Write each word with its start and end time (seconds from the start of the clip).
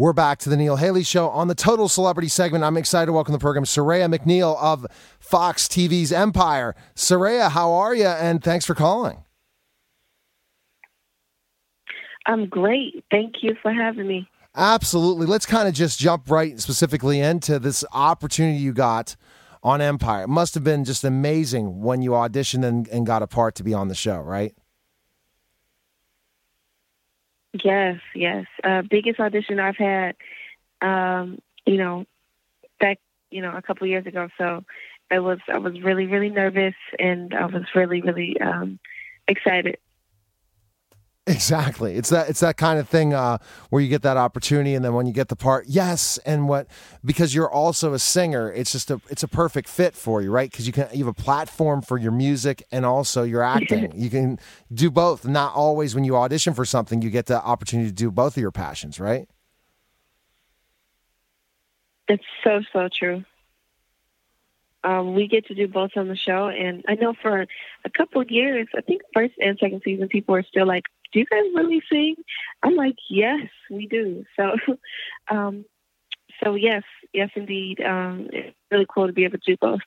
We're 0.00 0.12
back 0.12 0.38
to 0.40 0.48
the 0.48 0.56
Neil 0.56 0.76
Haley 0.76 1.02
Show 1.02 1.28
on 1.28 1.48
the 1.48 1.56
Total 1.56 1.88
Celebrity 1.88 2.28
segment. 2.28 2.62
I'm 2.62 2.76
excited 2.76 3.06
to 3.06 3.12
welcome 3.12 3.32
the 3.32 3.40
program 3.40 3.64
Serayah 3.64 4.14
McNeill 4.14 4.56
of 4.56 4.86
Fox 5.18 5.66
TV's 5.66 6.12
Empire. 6.12 6.76
Serayah, 6.94 7.50
how 7.50 7.72
are 7.72 7.96
you? 7.96 8.06
And 8.06 8.40
thanks 8.40 8.64
for 8.64 8.76
calling. 8.76 9.24
I'm 12.26 12.46
great. 12.46 13.04
Thank 13.10 13.42
you 13.42 13.56
for 13.60 13.72
having 13.72 14.06
me. 14.06 14.28
Absolutely. 14.54 15.26
Let's 15.26 15.46
kind 15.46 15.66
of 15.66 15.74
just 15.74 15.98
jump 15.98 16.30
right 16.30 16.60
specifically 16.60 17.18
into 17.18 17.58
this 17.58 17.84
opportunity 17.92 18.58
you 18.58 18.72
got 18.72 19.16
on 19.64 19.80
Empire. 19.80 20.22
It 20.22 20.28
must 20.28 20.54
have 20.54 20.62
been 20.62 20.84
just 20.84 21.02
amazing 21.02 21.82
when 21.82 22.02
you 22.02 22.12
auditioned 22.12 22.64
and, 22.64 22.86
and 22.90 23.04
got 23.04 23.24
a 23.24 23.26
part 23.26 23.56
to 23.56 23.64
be 23.64 23.74
on 23.74 23.88
the 23.88 23.96
show, 23.96 24.20
right? 24.20 24.54
Yes, 27.52 28.00
yes. 28.14 28.46
Uh, 28.62 28.82
biggest 28.82 29.20
audition 29.20 29.58
I've 29.58 29.76
had, 29.76 30.16
um, 30.80 31.38
you 31.66 31.76
know, 31.76 32.04
back, 32.78 32.98
you 33.30 33.42
know, 33.42 33.54
a 33.56 33.62
couple 33.62 33.86
years 33.86 34.06
ago. 34.06 34.28
So 34.38 34.64
I 35.10 35.18
was, 35.20 35.38
I 35.52 35.58
was 35.58 35.80
really, 35.80 36.06
really 36.06 36.30
nervous 36.30 36.74
and 36.98 37.34
I 37.34 37.46
was 37.46 37.64
really, 37.74 38.02
really 38.02 38.40
um, 38.40 38.78
excited. 39.26 39.78
Exactly. 41.28 41.96
It's 41.96 42.08
that 42.08 42.30
it's 42.30 42.40
that 42.40 42.56
kind 42.56 42.78
of 42.78 42.88
thing 42.88 43.12
uh, 43.12 43.38
where 43.68 43.82
you 43.82 43.88
get 43.88 44.02
that 44.02 44.16
opportunity, 44.16 44.74
and 44.74 44.84
then 44.84 44.94
when 44.94 45.06
you 45.06 45.12
get 45.12 45.28
the 45.28 45.36
part, 45.36 45.66
yes, 45.68 46.18
and 46.24 46.48
what 46.48 46.66
because 47.04 47.34
you're 47.34 47.50
also 47.50 47.92
a 47.92 47.98
singer, 47.98 48.50
it's 48.50 48.72
just 48.72 48.90
a 48.90 49.00
it's 49.10 49.22
a 49.22 49.28
perfect 49.28 49.68
fit 49.68 49.94
for 49.94 50.22
you, 50.22 50.30
right? 50.30 50.50
Because 50.50 50.66
you 50.66 50.72
can 50.72 50.88
you 50.92 51.04
have 51.04 51.08
a 51.08 51.22
platform 51.22 51.82
for 51.82 51.98
your 51.98 52.12
music 52.12 52.64
and 52.72 52.86
also 52.86 53.24
your 53.24 53.42
acting. 53.42 53.92
you 53.96 54.08
can 54.08 54.38
do 54.72 54.90
both. 54.90 55.26
Not 55.26 55.54
always 55.54 55.94
when 55.94 56.04
you 56.04 56.16
audition 56.16 56.54
for 56.54 56.64
something, 56.64 57.02
you 57.02 57.10
get 57.10 57.26
the 57.26 57.42
opportunity 57.42 57.90
to 57.90 57.94
do 57.94 58.10
both 58.10 58.36
of 58.36 58.40
your 58.40 58.50
passions, 58.50 58.98
right? 58.98 59.28
It's 62.08 62.24
so 62.42 62.62
so 62.72 62.88
true. 62.88 63.24
Um, 64.84 65.14
we 65.14 65.26
get 65.26 65.46
to 65.48 65.54
do 65.54 65.66
both 65.66 65.90
on 65.96 66.08
the 66.08 66.16
show, 66.16 66.48
and 66.48 66.84
I 66.88 66.94
know 66.94 67.12
for 67.12 67.46
a 67.84 67.90
couple 67.90 68.22
of 68.22 68.30
years, 68.30 68.68
I 68.76 68.80
think 68.80 69.02
first 69.12 69.34
and 69.40 69.58
second 69.58 69.82
season, 69.84 70.08
people 70.08 70.36
are 70.36 70.44
still 70.44 70.66
like, 70.66 70.84
do 71.12 71.18
you 71.18 71.26
guys 71.26 71.44
really 71.54 71.82
sing? 71.90 72.16
I'm 72.62 72.74
like, 72.74 72.96
yes, 73.08 73.48
we 73.70 73.86
do. 73.86 74.24
So, 74.36 74.56
um, 75.30 75.64
so 76.42 76.54
yes, 76.54 76.82
yes, 77.12 77.30
indeed. 77.34 77.80
Um, 77.80 78.28
it's 78.32 78.56
really 78.70 78.86
cool 78.92 79.06
to 79.06 79.12
be 79.12 79.24
able 79.24 79.38
to 79.38 79.44
do 79.46 79.56
both. 79.60 79.80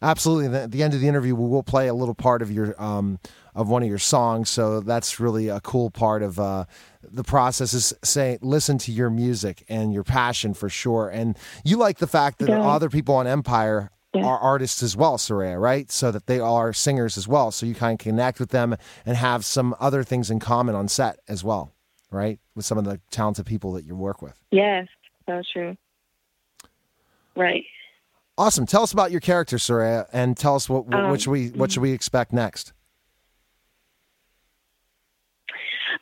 Absolutely. 0.00 0.56
At 0.56 0.70
the 0.70 0.82
end 0.82 0.94
of 0.94 1.00
the 1.00 1.08
interview, 1.08 1.34
we 1.34 1.48
will 1.48 1.62
play 1.62 1.88
a 1.88 1.94
little 1.94 2.14
part 2.14 2.42
of 2.42 2.50
your 2.50 2.80
um, 2.82 3.18
of 3.54 3.68
one 3.68 3.82
of 3.82 3.88
your 3.88 3.98
songs. 3.98 4.50
So 4.50 4.80
that's 4.80 5.18
really 5.18 5.48
a 5.48 5.60
cool 5.60 5.90
part 5.90 6.22
of 6.22 6.38
uh, 6.38 6.64
the 7.02 7.24
process. 7.24 7.72
Is 7.72 7.94
say 8.02 8.38
listen 8.42 8.78
to 8.78 8.92
your 8.92 9.10
music 9.10 9.64
and 9.68 9.92
your 9.92 10.04
passion 10.04 10.54
for 10.54 10.68
sure. 10.68 11.08
And 11.08 11.38
you 11.64 11.76
like 11.76 11.98
the 11.98 12.06
fact 12.06 12.38
that 12.40 12.48
yeah. 12.48 12.60
other 12.60 12.90
people 12.90 13.14
on 13.14 13.26
Empire 13.26 13.90
yeah. 14.14 14.24
are 14.24 14.38
artists 14.38 14.82
as 14.82 14.96
well, 14.96 15.16
Serayah, 15.16 15.60
right? 15.60 15.90
So 15.90 16.10
that 16.10 16.26
they 16.26 16.40
are 16.40 16.72
singers 16.72 17.16
as 17.16 17.26
well. 17.26 17.50
So 17.50 17.66
you 17.66 17.74
kind 17.74 17.98
of 17.98 18.04
connect 18.04 18.40
with 18.40 18.50
them 18.50 18.76
and 19.06 19.16
have 19.16 19.44
some 19.44 19.74
other 19.80 20.02
things 20.04 20.30
in 20.30 20.38
common 20.38 20.74
on 20.74 20.88
set 20.88 21.18
as 21.28 21.42
well, 21.42 21.74
right? 22.10 22.38
With 22.54 22.64
some 22.64 22.78
of 22.78 22.84
the 22.84 23.00
talented 23.10 23.46
people 23.46 23.72
that 23.72 23.84
you 23.84 23.96
work 23.96 24.22
with. 24.22 24.38
Yes, 24.50 24.88
that's 25.26 25.50
true. 25.50 25.76
Right. 27.34 27.64
Awesome. 28.36 28.66
Tell 28.66 28.82
us 28.82 28.92
about 28.92 29.10
your 29.10 29.20
character, 29.20 29.56
Serayah, 29.56 30.06
and 30.12 30.36
tell 30.36 30.54
us 30.56 30.68
what, 30.68 30.86
what, 30.86 30.98
um, 30.98 31.10
what 31.10 31.20
should 31.20 31.30
we 31.30 31.48
what 31.50 31.72
should 31.72 31.82
we 31.82 31.92
expect 31.92 32.32
next. 32.32 32.72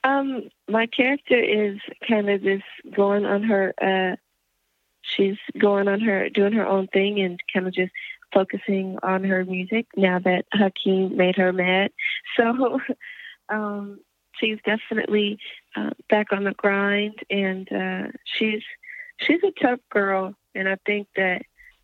Um, 0.03 0.49
my 0.69 0.87
character 0.87 1.39
is 1.39 1.79
kind 2.09 2.31
of 2.31 2.43
just 2.43 2.65
going 2.95 3.27
on 3.27 3.43
her 3.43 3.75
uh, 3.81 4.17
she's 5.03 5.37
going 5.59 5.89
on 5.89 6.01
her 6.01 6.29
doing 6.29 6.53
her 6.53 6.67
own 6.67 6.87
thing 6.89 7.21
and 7.21 7.41
kind 7.53 7.67
of 7.67 7.75
just 7.75 7.93
focusing 8.33 8.97
on 9.03 9.25
her 9.25 9.45
music 9.45 9.87
now 9.97 10.19
that 10.21 10.45
Hakeem 10.53 11.17
made 11.17 11.37
her 11.37 11.53
mad. 11.53 11.93
So 12.37 12.81
um, 13.49 14.01
she's 14.39 14.59
definitely 14.65 15.39
uh, 15.77 15.91
back 16.09 16.33
on 16.33 16.45
the 16.45 16.53
grind, 16.53 17.19
and 17.29 17.71
uh, 17.73 18.13
she's 18.25 18.63
she's 19.19 19.43
a 19.43 19.51
tough 19.61 19.81
girl, 19.91 20.35
and 20.55 20.69
I 20.69 20.77
think 20.87 21.09
that 21.17 21.43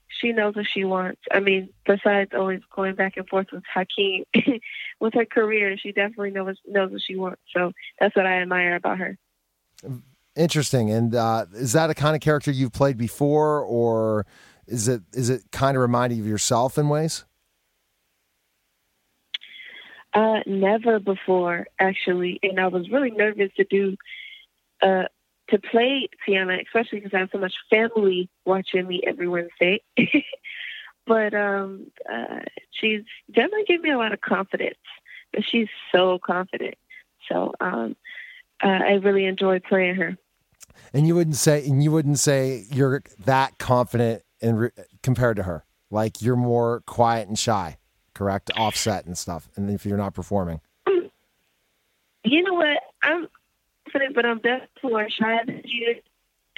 she 0.09 0.33
knows 0.33 0.55
what 0.55 0.67
she 0.67 0.85
wants. 0.85 1.21
I 1.33 1.41
mean, 1.41 1.71
besides 1.85 2.31
always 2.35 2.61
going 2.75 2.95
back 2.95 3.17
and 3.17 3.29
forth 3.29 3.49
with 3.53 3.65
Hakeem, 3.73 4.25
with 5.01 5.15
her 5.15 5.27
career, 5.27 5.77
she 5.77 5.93
definitely 5.93 6.31
knows 6.31 6.57
knows 6.67 6.93
what 6.93 7.03
she 7.03 7.17
wants. 7.17 7.43
So 7.55 7.73
that's 7.99 8.15
what 8.15 8.27
I 8.27 8.41
admire 8.41 8.77
about 8.77 8.99
her. 8.99 9.19
Interesting. 10.37 10.91
And 10.91 11.15
uh, 11.15 11.47
is 11.55 11.73
that 11.73 11.89
a 11.89 11.95
kind 11.95 12.15
of 12.15 12.21
character 12.21 12.51
you've 12.51 12.73
played 12.73 12.99
before, 12.99 13.63
or 13.63 14.27
is 14.67 14.87
it 14.87 15.03
is 15.15 15.31
it 15.31 15.43
kind 15.51 15.77
of 15.77 15.81
reminding 15.81 16.21
of 16.21 16.27
yourself 16.27 16.77
in 16.77 16.89
ways? 16.91 17.25
Uh, 20.13 20.41
never 20.47 21.01
before, 21.01 21.67
actually, 21.79 22.39
and 22.43 22.61
I 22.61 22.69
was 22.69 22.91
really 22.91 23.11
nervous 23.11 23.51
to 23.57 23.65
do 23.65 23.97
uh, 24.83 25.05
to 25.49 25.59
play 25.59 26.09
Tiana, 26.27 26.63
especially 26.63 27.01
because 27.01 27.15
I 27.15 27.21
have 27.21 27.31
so 27.33 27.39
much 27.39 27.55
family 27.71 28.29
watching 28.45 28.87
me 28.87 29.03
every 29.07 29.29
Wednesday. 29.29 29.83
but 31.07 31.33
um, 31.33 31.87
uh, 32.11 32.41
she's 32.73 33.03
definitely 33.33 33.65
given 33.65 33.83
me 33.83 33.91
a 33.91 33.99
lot 33.99 34.13
of 34.13 34.21
confidence. 34.21 34.77
But 35.33 35.45
she's 35.45 35.69
so 35.93 36.19
confident, 36.19 36.77
so 37.31 37.55
um, 37.61 37.97
uh, 38.63 38.69
I 38.69 38.93
really 38.95 39.25
enjoy 39.25 39.61
playing 39.61 39.97
her 39.97 40.17
and 40.93 41.07
you 41.07 41.15
wouldn't 41.15 41.37
say 41.37 41.67
and 41.67 41.83
you 41.83 41.91
wouldn't 41.91 42.19
say 42.19 42.65
you're 42.71 43.03
that 43.25 43.59
confident 43.59 44.23
in 44.41 44.57
re- 44.57 44.71
compared 45.03 45.37
to 45.37 45.43
her. 45.45 45.65
Like 45.91 46.21
you're 46.23 46.37
more 46.37 46.83
quiet 46.87 47.29
and 47.29 47.39
shy, 47.39 47.79
correct? 48.15 48.51
Offset 48.57 49.07
and 49.07 49.17
stuff. 49.17 49.49
And 49.57 49.71
if 49.71 49.87
you're 49.87 49.97
not 49.97 50.15
performing, 50.15 50.61
you 52.27 52.43
know 52.43 52.55
what? 52.55 52.79
I'm 53.03 53.29
confident, 53.85 54.15
but 54.15 54.27
I'm 54.27 54.39
definitely 54.39 54.91
more 54.91 55.09
shy 55.09 55.39
than 55.47 55.63
she 55.65 56.03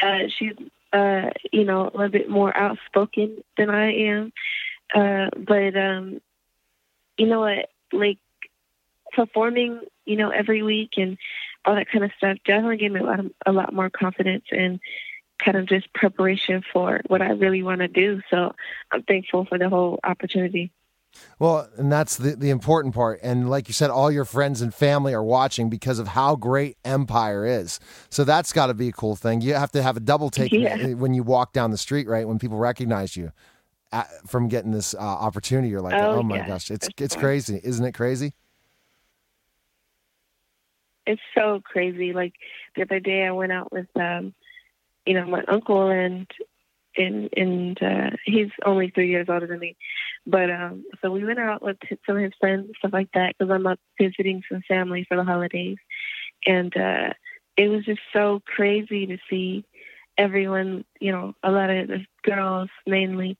Uh, 0.00 0.28
she's, 0.38 0.54
uh, 0.92 1.30
you 1.52 1.64
know, 1.64 1.82
a 1.82 1.92
little 1.92 2.08
bit 2.08 2.30
more 2.30 2.56
outspoken 2.56 3.42
than 3.56 3.68
I 3.68 3.92
am. 3.92 4.32
Uh, 4.94 5.28
but 5.36 5.76
um, 5.76 6.20
you 7.18 7.26
know 7.26 7.40
what? 7.40 7.68
Like 7.92 8.18
performing, 9.12 9.80
you 10.06 10.16
know, 10.16 10.30
every 10.30 10.62
week 10.62 10.92
and 10.96 11.18
all 11.64 11.74
that 11.74 11.90
kind 11.90 12.04
of 12.04 12.10
stuff 12.16 12.38
definitely 12.44 12.76
gave 12.76 12.92
me 12.92 13.00
a 13.00 13.04
lot, 13.04 13.20
of, 13.20 13.30
a 13.46 13.52
lot 13.52 13.72
more 13.72 13.90
confidence 13.90 14.44
and 14.50 14.80
kind 15.42 15.56
of 15.56 15.66
just 15.66 15.92
preparation 15.92 16.62
for 16.72 17.00
what 17.06 17.22
I 17.22 17.30
really 17.30 17.62
want 17.62 17.80
to 17.80 17.88
do. 17.88 18.20
So 18.30 18.54
I'm 18.90 19.02
thankful 19.02 19.44
for 19.44 19.58
the 19.58 19.68
whole 19.68 20.00
opportunity. 20.02 20.72
Well, 21.38 21.68
and 21.76 21.90
that's 21.90 22.16
the, 22.16 22.36
the 22.36 22.50
important 22.50 22.94
part. 22.94 23.20
And 23.22 23.48
like 23.48 23.68
you 23.68 23.74
said, 23.74 23.90
all 23.90 24.10
your 24.10 24.24
friends 24.24 24.60
and 24.60 24.74
family 24.74 25.14
are 25.14 25.22
watching 25.22 25.70
because 25.70 25.98
of 25.98 26.08
how 26.08 26.36
great 26.36 26.76
Empire 26.84 27.46
is. 27.46 27.80
So 28.10 28.24
that's 28.24 28.52
got 28.52 28.66
to 28.66 28.74
be 28.74 28.88
a 28.88 28.92
cool 28.92 29.16
thing. 29.16 29.40
You 29.40 29.54
have 29.54 29.72
to 29.72 29.82
have 29.82 29.96
a 29.96 30.00
double 30.00 30.30
take 30.30 30.52
yeah. 30.52 30.88
when 30.94 31.14
you 31.14 31.22
walk 31.22 31.52
down 31.52 31.70
the 31.70 31.78
street, 31.78 32.08
right? 32.08 32.26
When 32.26 32.38
people 32.38 32.58
recognize 32.58 33.16
you 33.16 33.32
at, 33.92 34.08
from 34.26 34.48
getting 34.48 34.72
this 34.72 34.94
uh, 34.94 34.98
opportunity, 34.98 35.68
you're 35.68 35.80
like, 35.80 35.94
oh, 35.94 36.16
oh 36.16 36.22
my 36.22 36.38
yeah. 36.38 36.48
gosh, 36.48 36.70
it's 36.70 36.88
it's 36.98 37.16
crazy, 37.16 37.60
isn't 37.62 37.84
it 37.84 37.92
crazy? 37.92 38.34
It's 41.08 41.22
so 41.34 41.60
crazy. 41.64 42.12
Like 42.12 42.34
the 42.76 42.82
other 42.82 43.00
day, 43.00 43.24
I 43.24 43.32
went 43.32 43.52
out 43.52 43.72
with, 43.72 43.88
um, 43.96 44.34
you 45.06 45.14
know, 45.14 45.24
my 45.24 45.42
uncle 45.48 45.88
and 45.88 46.26
and 46.96 47.30
and 47.36 47.82
uh, 47.82 48.10
he's 48.24 48.50
only 48.64 48.90
three 48.90 49.08
years 49.08 49.28
older 49.28 49.46
than 49.46 49.58
me, 49.58 49.76
but 50.26 50.50
um, 50.50 50.84
so 51.00 51.10
we 51.10 51.24
went 51.24 51.38
out 51.38 51.62
with 51.62 51.78
some 52.06 52.16
of 52.16 52.22
his 52.22 52.32
friends 52.38 52.66
and 52.66 52.74
stuff 52.78 52.92
like 52.92 53.10
that 53.14 53.34
because 53.38 53.50
I'm 53.52 53.66
up 53.66 53.80
visiting 53.98 54.42
some 54.50 54.62
family 54.68 55.06
for 55.08 55.16
the 55.16 55.24
holidays, 55.24 55.78
and 56.46 56.76
uh, 56.76 57.14
it 57.56 57.68
was 57.68 57.84
just 57.84 58.00
so 58.12 58.42
crazy 58.44 59.06
to 59.06 59.18
see 59.30 59.64
everyone. 60.18 60.84
You 61.00 61.12
know, 61.12 61.34
a 61.42 61.50
lot 61.50 61.70
of 61.70 61.88
the 61.88 62.04
girls 62.22 62.68
mainly 62.86 63.38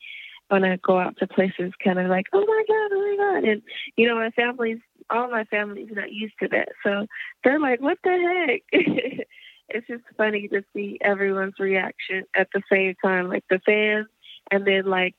want 0.51 0.65
to 0.65 0.79
go 0.79 0.99
out 0.99 1.19
to 1.19 1.27
places, 1.27 1.73
kind 1.85 1.99
of 1.99 2.09
like, 2.09 2.27
oh 2.33 2.45
my 2.47 2.65
god, 2.67 2.97
oh 2.97 3.17
my 3.17 3.41
god, 3.41 3.49
and 3.49 3.63
you 3.97 4.09
know, 4.09 4.15
my 4.15 4.31
family's 4.31 4.81
all 5.11 5.31
my 5.31 5.45
family's 5.45 5.91
not 5.91 6.13
used 6.13 6.35
to 6.41 6.49
that. 6.49 6.69
So 6.83 7.07
they're 7.45 7.61
like, 7.61 7.81
what 7.81 7.99
the 8.03 8.11
heck? 8.11 8.63
it's 9.69 9.87
just 9.87 10.05
funny 10.17 10.49
to 10.49 10.63
see 10.75 10.99
everyone's 11.01 11.59
reaction 11.59 12.25
at 12.35 12.49
the 12.53 12.63
same 12.71 12.95
time, 13.03 13.29
like 13.29 13.45
the 13.51 13.61
fans 13.65 14.07
and 14.51 14.67
then 14.67 14.87
like, 14.87 15.15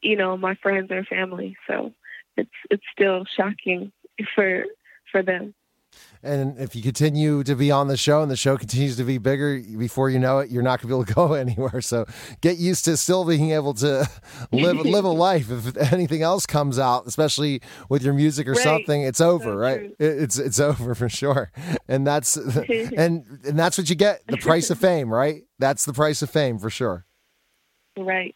you 0.00 0.16
know, 0.16 0.36
my 0.36 0.54
friends 0.56 0.90
or 0.90 1.04
family. 1.04 1.56
So 1.66 1.92
it's 2.36 2.50
it's 2.70 2.84
still 2.92 3.24
shocking 3.36 3.92
for 4.34 4.64
for 5.10 5.22
them. 5.22 5.54
And 6.22 6.58
if 6.58 6.76
you 6.76 6.82
continue 6.82 7.42
to 7.42 7.54
be 7.56 7.70
on 7.70 7.88
the 7.88 7.96
show 7.96 8.22
and 8.22 8.30
the 8.30 8.36
show 8.36 8.56
continues 8.56 8.96
to 8.96 9.04
be 9.04 9.18
bigger, 9.18 9.60
before 9.76 10.08
you 10.10 10.18
know 10.18 10.38
it, 10.38 10.50
you're 10.50 10.62
not 10.62 10.80
going 10.80 10.82
to 10.82 10.86
be 10.88 10.94
able 10.94 11.04
to 11.04 11.14
go 11.28 11.32
anywhere. 11.34 11.80
So 11.80 12.06
get 12.40 12.58
used 12.58 12.84
to 12.84 12.96
still 12.96 13.24
being 13.24 13.50
able 13.50 13.74
to 13.74 14.08
live 14.52 14.78
live 14.78 15.04
a 15.04 15.08
life. 15.08 15.50
If 15.50 15.76
anything 15.92 16.22
else 16.22 16.46
comes 16.46 16.78
out, 16.78 17.06
especially 17.06 17.60
with 17.88 18.02
your 18.02 18.14
music 18.14 18.46
or 18.46 18.52
Right. 18.52 18.62
something, 18.62 19.02
it's 19.02 19.20
over, 19.20 19.44
So 19.44 19.54
right? 19.56 19.80
true. 19.80 19.94
It's 19.98 20.38
it's 20.38 20.60
over 20.60 20.94
for 20.94 21.08
sure. 21.08 21.50
And 21.88 22.06
that's 22.06 22.36
and 22.96 23.24
and 23.44 23.58
that's 23.58 23.76
what 23.76 23.90
you 23.90 23.96
get. 23.96 24.22
The 24.28 24.36
price 24.36 24.70
of 24.70 24.78
fame, 24.78 25.12
right? 25.12 25.42
That's 25.58 25.84
the 25.84 25.92
price 25.92 26.22
of 26.22 26.30
fame 26.30 26.58
for 26.58 26.70
sure. 26.70 27.04
Right. 27.98 28.34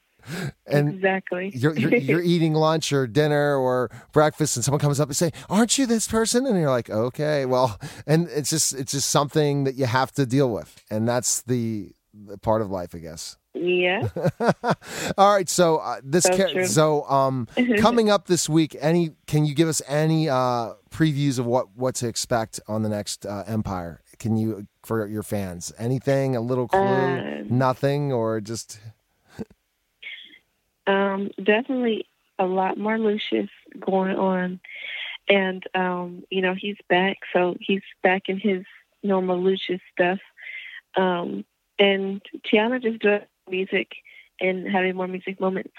And 0.67 0.89
exactly. 0.95 1.53
you're, 1.55 1.77
you're, 1.77 1.95
you're 1.95 2.23
eating 2.35 2.55
lunch 2.55 2.93
or 2.93 3.07
dinner 3.07 3.57
or 3.57 3.91
breakfast 4.13 4.57
and 4.57 4.65
someone 4.65 4.81
comes 4.81 4.99
up 5.01 5.09
and 5.09 5.17
say 5.17 5.31
aren't 5.49 5.79
you 5.79 5.87
this 5.87 6.09
person? 6.09 6.47
And 6.47 6.59
you're 6.59 6.71
like 6.71 6.91
okay 6.91 7.47
well 7.47 7.79
and 8.07 8.29
it's 8.31 8.51
just 8.51 8.75
it's 8.75 8.93
just 8.93 9.11
something 9.11 9.65
that 9.65 9.75
you 9.77 9.87
have 9.87 10.13
to 10.13 10.27
deal 10.27 10.51
with. 10.51 10.83
And 10.91 11.07
that's 11.09 11.43
the, 11.43 11.93
the 12.13 12.39
part 12.39 12.63
of 12.63 12.71
life 12.71 12.95
i 12.95 12.99
guess. 12.99 13.37
Yeah. 13.55 14.09
all 15.17 15.35
right 15.35 15.49
so 15.49 15.79
uh, 15.79 16.01
this 16.05 16.25
So 16.25 16.37
ca- 16.37 16.65
so 16.65 17.05
um 17.09 17.49
coming 17.79 18.11
up 18.11 18.27
this 18.27 18.49
week 18.49 18.77
any 18.81 19.13
can 19.27 19.47
you 19.47 19.55
give 19.55 19.69
us 19.69 19.81
any 19.89 20.29
uh 20.29 20.73
previews 20.91 21.39
of 21.39 21.47
what 21.47 21.75
what 21.75 21.95
to 21.97 22.09
expect 22.09 22.61
on 22.69 22.83
the 22.83 22.89
next 22.89 23.25
uh, 23.25 23.45
empire? 23.47 24.03
Can 24.19 24.37
you 24.37 24.67
for 24.83 25.07
your 25.07 25.23
fans 25.23 25.73
anything 25.79 26.37
a 26.37 26.41
little 26.41 26.69
clue 26.69 26.79
Uh, 26.81 27.45
nothing 27.49 28.13
or 28.13 28.41
just 28.41 28.79
Um, 30.87 31.31
definitely 31.43 32.07
a 32.39 32.47
lot 32.47 32.79
more 32.79 32.99
Lucius 32.99 33.51
going 33.81 34.17
on. 34.17 34.61
And, 35.29 35.65
um, 35.75 36.25
you 36.31 36.41
know, 36.41 36.55
he's 36.57 36.77
back. 36.89 37.19
So 37.33 37.57
he's 37.61 37.83
back 38.03 38.29
in 38.29 38.39
his 38.39 38.65
normal 39.03 39.43
Lucius 39.43 39.81
stuff. 39.93 40.19
Um, 40.97 41.45
and 41.79 42.23
Tiana 42.45 42.81
just 42.81 43.01
doing 43.01 43.21
music 43.49 43.89
and 44.41 44.69
having 44.69 44.97
more 44.97 45.09
music 45.09 45.41
moments. 45.41 45.75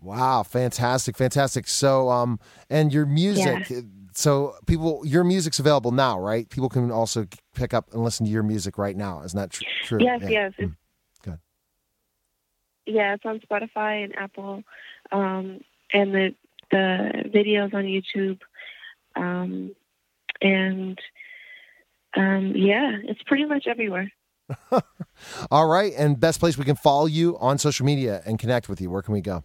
Wow, 0.00 0.42
fantastic, 0.42 1.16
fantastic. 1.16 1.66
So, 1.66 2.10
um, 2.10 2.38
and 2.68 2.92
your 2.92 3.06
music. 3.06 3.72
So, 4.14 4.54
people, 4.66 5.02
your 5.04 5.24
music's 5.24 5.58
available 5.58 5.90
now, 5.90 6.18
right? 6.18 6.48
People 6.48 6.68
can 6.68 6.90
also 6.90 7.26
pick 7.54 7.74
up 7.74 7.92
and 7.92 8.02
listen 8.02 8.24
to 8.24 8.32
your 8.32 8.42
music 8.42 8.78
right 8.78 8.96
now. 8.96 9.22
Isn't 9.22 9.38
that 9.38 9.50
tr- 9.50 9.64
true? 9.82 10.02
Yes, 10.02 10.20
Yeah. 10.22 10.28
yes. 10.30 10.52
Mm. 10.58 10.76
Yeah, 12.86 13.14
it's 13.14 13.24
on 13.24 13.40
Spotify 13.40 14.04
and 14.04 14.16
Apple. 14.16 14.62
Um, 15.12 15.60
and 15.92 16.14
the, 16.14 16.34
the 16.70 17.30
videos 17.34 17.74
on 17.74 17.84
YouTube. 17.84 18.40
Um, 19.14 19.74
and, 20.40 20.98
um, 22.16 22.52
yeah, 22.54 22.92
it's 23.04 23.22
pretty 23.22 23.44
much 23.44 23.66
everywhere. 23.66 24.10
All 25.50 25.66
right, 25.66 25.92
and 25.96 26.18
best 26.18 26.40
place 26.40 26.56
we 26.56 26.64
can 26.64 26.76
follow 26.76 27.06
you 27.06 27.36
on 27.38 27.58
social 27.58 27.84
media 27.84 28.22
and 28.24 28.38
connect 28.38 28.68
with 28.68 28.80
you. 28.80 28.90
Where 28.90 29.02
can 29.02 29.12
we 29.12 29.20
go? 29.20 29.42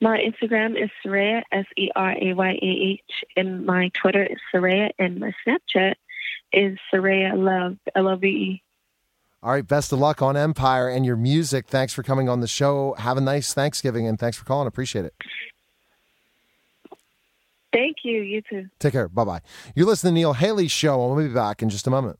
My 0.00 0.18
Instagram 0.18 0.80
is 0.80 0.90
Serayah, 1.04 1.42
S 1.50 1.64
E 1.76 1.90
R 1.96 2.14
A 2.20 2.32
Y 2.32 2.50
A 2.50 2.66
H, 2.66 3.24
and 3.36 3.66
my 3.66 3.90
Twitter 4.00 4.22
is 4.24 4.38
Serayah, 4.54 4.90
and 4.98 5.18
my 5.18 5.32
Snapchat 5.44 5.94
is 6.52 6.78
Serayah 6.92 7.36
Love, 7.36 7.78
L 7.96 8.08
O 8.08 8.16
V 8.16 8.28
E. 8.28 8.62
All 9.42 9.52
right, 9.52 9.66
best 9.66 9.92
of 9.92 10.00
luck 10.00 10.20
on 10.20 10.36
Empire 10.36 10.88
and 10.88 11.06
your 11.06 11.16
music. 11.16 11.68
Thanks 11.68 11.92
for 11.92 12.02
coming 12.02 12.28
on 12.28 12.40
the 12.40 12.48
show. 12.48 12.94
Have 12.98 13.16
a 13.16 13.20
nice 13.20 13.54
Thanksgiving 13.54 14.06
and 14.06 14.18
thanks 14.18 14.36
for 14.36 14.44
calling. 14.44 14.66
Appreciate 14.66 15.04
it. 15.04 15.14
Thank 17.72 17.98
you. 18.02 18.20
You 18.22 18.42
too. 18.42 18.66
Take 18.80 18.92
care. 18.94 19.08
Bye 19.08 19.24
bye. 19.24 19.40
You're 19.76 19.86
listening 19.86 20.14
to 20.14 20.20
Neil 20.20 20.32
Haley's 20.32 20.72
Show. 20.72 21.04
and 21.06 21.14
We'll 21.14 21.28
be 21.28 21.32
back 21.32 21.62
in 21.62 21.68
just 21.70 21.86
a 21.86 21.90
moment. 21.90 22.18